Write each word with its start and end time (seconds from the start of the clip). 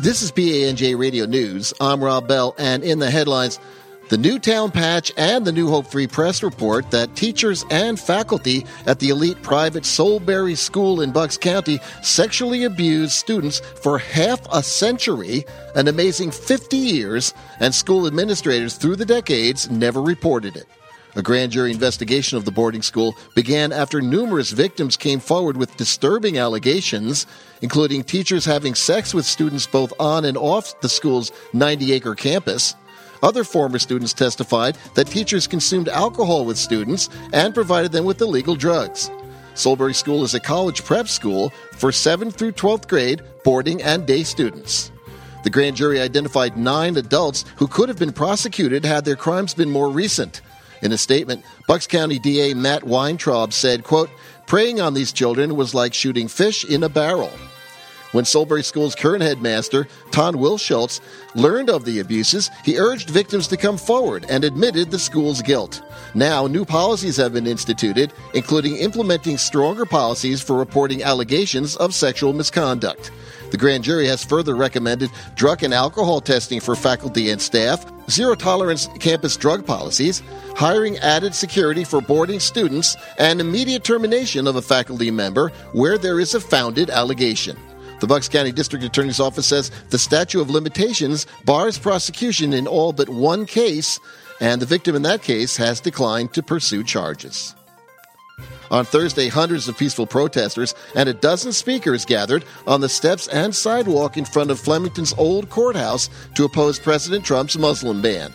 This 0.00 0.22
is 0.22 0.30
PANJ 0.30 0.96
Radio 0.96 1.26
News. 1.26 1.74
I'm 1.80 2.02
Rob 2.04 2.28
Bell, 2.28 2.54
and 2.56 2.84
in 2.84 3.00
the 3.00 3.10
headlines, 3.10 3.58
the 4.10 4.16
Newtown 4.16 4.70
Patch 4.70 5.10
and 5.16 5.44
the 5.44 5.50
New 5.50 5.68
Hope 5.68 5.88
Free 5.88 6.06
Press 6.06 6.40
report 6.40 6.92
that 6.92 7.16
teachers 7.16 7.64
and 7.68 7.98
faculty 7.98 8.64
at 8.86 9.00
the 9.00 9.08
elite 9.08 9.42
private 9.42 9.82
Solebury 9.82 10.56
School 10.56 11.00
in 11.00 11.10
Bucks 11.10 11.36
County 11.36 11.80
sexually 12.00 12.62
abused 12.62 13.14
students 13.14 13.58
for 13.58 13.98
half 13.98 14.40
a 14.52 14.62
century, 14.62 15.44
an 15.74 15.88
amazing 15.88 16.30
50 16.30 16.76
years, 16.76 17.34
and 17.58 17.74
school 17.74 18.06
administrators 18.06 18.76
through 18.76 18.94
the 18.94 19.04
decades 19.04 19.68
never 19.68 20.00
reported 20.00 20.56
it. 20.56 20.66
A 21.16 21.22
grand 21.22 21.52
jury 21.52 21.72
investigation 21.72 22.36
of 22.36 22.44
the 22.44 22.50
boarding 22.50 22.82
school 22.82 23.16
began 23.34 23.72
after 23.72 24.00
numerous 24.00 24.50
victims 24.50 24.96
came 24.96 25.20
forward 25.20 25.56
with 25.56 25.76
disturbing 25.76 26.38
allegations, 26.38 27.26
including 27.62 28.04
teachers 28.04 28.44
having 28.44 28.74
sex 28.74 29.14
with 29.14 29.24
students 29.24 29.66
both 29.66 29.92
on 29.98 30.24
and 30.24 30.36
off 30.36 30.78
the 30.80 30.88
school's 30.88 31.32
90 31.54 31.92
acre 31.92 32.14
campus. 32.14 32.74
Other 33.22 33.42
former 33.42 33.78
students 33.78 34.12
testified 34.12 34.76
that 34.94 35.08
teachers 35.08 35.46
consumed 35.46 35.88
alcohol 35.88 36.44
with 36.44 36.58
students 36.58 37.08
and 37.32 37.54
provided 37.54 37.90
them 37.90 38.04
with 38.04 38.20
illegal 38.20 38.54
drugs. 38.54 39.10
Solebury 39.54 39.94
School 39.94 40.22
is 40.22 40.34
a 40.34 40.40
college 40.40 40.84
prep 40.84 41.08
school 41.08 41.50
for 41.72 41.90
7th 41.90 42.34
through 42.34 42.52
12th 42.52 42.86
grade 42.86 43.22
boarding 43.42 43.82
and 43.82 44.06
day 44.06 44.22
students. 44.22 44.92
The 45.42 45.50
grand 45.50 45.76
jury 45.76 46.00
identified 46.00 46.56
nine 46.56 46.96
adults 46.96 47.44
who 47.56 47.66
could 47.66 47.88
have 47.88 47.98
been 47.98 48.12
prosecuted 48.12 48.84
had 48.84 49.04
their 49.04 49.16
crimes 49.16 49.54
been 49.54 49.70
more 49.70 49.90
recent. 49.90 50.42
In 50.82 50.92
a 50.92 50.98
statement, 50.98 51.44
Bucks 51.66 51.86
County 51.86 52.18
DA 52.18 52.54
Matt 52.54 52.84
Weintraub 52.84 53.52
said, 53.52 53.84
quote, 53.84 54.10
Preying 54.46 54.80
on 54.80 54.94
these 54.94 55.12
children 55.12 55.56
was 55.56 55.74
like 55.74 55.92
shooting 55.92 56.28
fish 56.28 56.64
in 56.64 56.82
a 56.82 56.88
barrel. 56.88 57.32
When 58.12 58.24
Solebury 58.24 58.64
School's 58.64 58.94
current 58.94 59.22
headmaster, 59.22 59.86
Tom 60.12 60.36
Wilschutz, 60.36 61.00
learned 61.34 61.68
of 61.68 61.84
the 61.84 61.98
abuses, 61.98 62.50
he 62.64 62.78
urged 62.78 63.10
victims 63.10 63.46
to 63.48 63.58
come 63.58 63.76
forward 63.76 64.24
and 64.30 64.44
admitted 64.44 64.90
the 64.90 64.98
school's 64.98 65.42
guilt. 65.42 65.82
Now, 66.14 66.46
new 66.46 66.64
policies 66.64 67.18
have 67.18 67.34
been 67.34 67.46
instituted, 67.46 68.14
including 68.32 68.76
implementing 68.76 69.36
stronger 69.36 69.84
policies 69.84 70.40
for 70.40 70.56
reporting 70.56 71.02
allegations 71.02 71.76
of 71.76 71.94
sexual 71.94 72.32
misconduct. 72.32 73.10
The 73.50 73.56
grand 73.56 73.84
jury 73.84 74.06
has 74.06 74.24
further 74.24 74.54
recommended 74.54 75.10
drug 75.34 75.62
and 75.62 75.72
alcohol 75.72 76.20
testing 76.20 76.60
for 76.60 76.76
faculty 76.76 77.30
and 77.30 77.40
staff, 77.40 77.84
zero 78.10 78.34
tolerance 78.34 78.88
campus 79.00 79.36
drug 79.36 79.66
policies, 79.66 80.22
hiring 80.54 80.98
added 80.98 81.34
security 81.34 81.84
for 81.84 82.00
boarding 82.00 82.40
students, 82.40 82.96
and 83.18 83.40
immediate 83.40 83.84
termination 83.84 84.46
of 84.46 84.56
a 84.56 84.62
faculty 84.62 85.10
member 85.10 85.50
where 85.72 85.96
there 85.96 86.20
is 86.20 86.34
a 86.34 86.40
founded 86.40 86.90
allegation. 86.90 87.56
The 88.00 88.06
Bucks 88.06 88.28
County 88.28 88.52
District 88.52 88.84
Attorney's 88.84 89.18
Office 89.18 89.46
says 89.46 89.72
the 89.90 89.98
statute 89.98 90.40
of 90.40 90.50
limitations 90.50 91.26
bars 91.44 91.78
prosecution 91.78 92.52
in 92.52 92.66
all 92.66 92.92
but 92.92 93.08
one 93.08 93.44
case, 93.44 93.98
and 94.40 94.62
the 94.62 94.66
victim 94.66 94.94
in 94.94 95.02
that 95.02 95.22
case 95.22 95.56
has 95.56 95.80
declined 95.80 96.32
to 96.34 96.42
pursue 96.42 96.84
charges. 96.84 97.56
On 98.70 98.84
Thursday, 98.84 99.28
hundreds 99.28 99.68
of 99.68 99.78
peaceful 99.78 100.06
protesters 100.06 100.74
and 100.94 101.08
a 101.08 101.14
dozen 101.14 101.52
speakers 101.52 102.04
gathered 102.04 102.44
on 102.66 102.80
the 102.80 102.88
steps 102.88 103.26
and 103.28 103.54
sidewalk 103.54 104.16
in 104.16 104.24
front 104.24 104.50
of 104.50 104.60
Flemington's 104.60 105.14
old 105.14 105.48
courthouse 105.48 106.10
to 106.34 106.44
oppose 106.44 106.78
President 106.78 107.24
Trump's 107.24 107.56
Muslim 107.56 108.02
ban. 108.02 108.32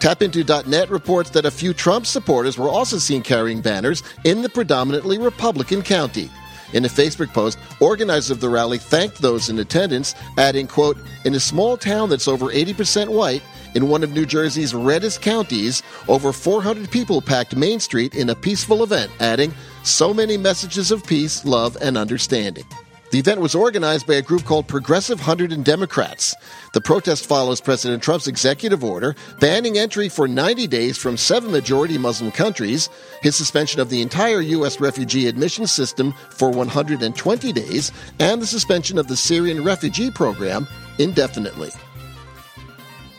TapInto.net 0.00 0.90
reports 0.90 1.30
that 1.30 1.46
a 1.46 1.50
few 1.50 1.72
Trump 1.72 2.06
supporters 2.06 2.58
were 2.58 2.68
also 2.68 2.98
seen 2.98 3.22
carrying 3.22 3.60
banners 3.60 4.02
in 4.24 4.42
the 4.42 4.48
predominantly 4.48 5.18
Republican 5.18 5.82
county. 5.82 6.30
In 6.72 6.84
a 6.84 6.88
Facebook 6.88 7.32
post, 7.32 7.58
organizers 7.80 8.30
of 8.30 8.40
the 8.40 8.48
rally 8.48 8.78
thanked 8.78 9.22
those 9.22 9.48
in 9.48 9.58
attendance, 9.58 10.14
adding, 10.36 10.66
quote, 10.66 10.98
In 11.24 11.34
a 11.34 11.40
small 11.40 11.76
town 11.76 12.08
that's 12.08 12.28
over 12.28 12.46
80% 12.46 13.08
white, 13.08 13.42
in 13.74 13.88
one 13.88 14.02
of 14.02 14.12
New 14.12 14.24
Jersey's 14.26 14.74
reddest 14.74 15.20
counties, 15.20 15.82
over 16.08 16.32
400 16.32 16.90
people 16.90 17.20
packed 17.20 17.54
Main 17.54 17.78
Street 17.78 18.14
in 18.14 18.30
a 18.30 18.34
peaceful 18.34 18.82
event, 18.82 19.10
adding, 19.20 19.52
So 19.82 20.14
many 20.14 20.36
messages 20.36 20.90
of 20.90 21.06
peace, 21.06 21.44
love, 21.44 21.76
and 21.80 21.96
understanding. 21.98 22.64
The 23.10 23.18
event 23.20 23.40
was 23.40 23.54
organized 23.54 24.06
by 24.06 24.14
a 24.14 24.22
group 24.22 24.44
called 24.44 24.66
Progressive 24.66 25.20
Hunterdon 25.20 25.62
Democrats. 25.62 26.34
The 26.72 26.80
protest 26.80 27.26
follows 27.26 27.60
President 27.60 28.02
Trump's 28.02 28.26
executive 28.26 28.82
order 28.82 29.14
banning 29.38 29.78
entry 29.78 30.08
for 30.08 30.26
90 30.26 30.66
days 30.66 30.98
from 30.98 31.16
seven 31.16 31.52
majority 31.52 31.98
Muslim 31.98 32.32
countries, 32.32 32.88
his 33.22 33.36
suspension 33.36 33.80
of 33.80 33.90
the 33.90 34.02
entire 34.02 34.40
U.S. 34.40 34.80
refugee 34.80 35.28
admission 35.28 35.68
system 35.68 36.12
for 36.30 36.50
120 36.50 37.52
days, 37.52 37.92
and 38.18 38.42
the 38.42 38.46
suspension 38.46 38.98
of 38.98 39.06
the 39.06 39.16
Syrian 39.16 39.62
refugee 39.62 40.10
program 40.10 40.66
indefinitely. 40.98 41.70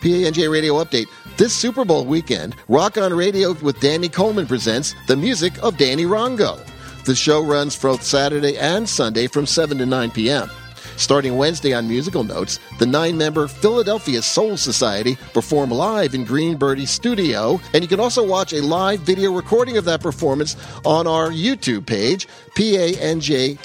PANJ 0.02 0.52
Radio 0.52 0.84
Update. 0.84 1.08
This 1.38 1.54
Super 1.54 1.86
Bowl 1.86 2.06
weekend, 2.06 2.56
Rock 2.68 2.98
on 2.98 3.14
Radio 3.14 3.54
with 3.54 3.80
Danny 3.80 4.10
Coleman 4.10 4.48
presents 4.48 4.96
the 5.08 5.16
music 5.16 5.54
of 5.64 5.78
Danny 5.78 6.04
Rongo. 6.04 6.60
The 7.08 7.16
show 7.16 7.42
runs 7.42 7.82
both 7.82 8.04
Saturday 8.04 8.58
and 8.58 8.88
Sunday 8.88 9.28
from 9.28 9.46
7 9.46 9.78
to 9.78 9.86
9 9.86 10.12
p.m. 10.12 10.52
Starting 10.98 11.38
Wednesday 11.38 11.74
on 11.74 11.88
Musical 11.88 12.26
Notes, 12.26 12.60
the 12.80 12.86
nine 12.86 13.18
member 13.18 13.48
Philadelphia 13.48 14.22
Soul 14.22 14.58
Society 14.58 15.16
perform 15.34 15.72
live 15.72 16.14
in 16.14 16.26
Green 16.26 16.58
Birdie 16.58 16.86
Studio, 16.86 17.62
and 17.74 17.82
you 17.82 17.88
can 17.88 18.02
also 18.02 18.28
watch 18.28 18.52
a 18.52 18.62
live 18.62 19.00
video 19.00 19.32
recording 19.32 19.78
of 19.78 19.86
that 19.86 20.02
performance 20.02 20.58
on 20.84 21.08
our 21.08 21.30
YouTube 21.30 21.86
page, 21.86 22.28
panjtv.com. 22.58 23.56